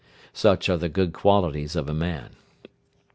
[0.33, 2.35] Such are the good qualities of a man.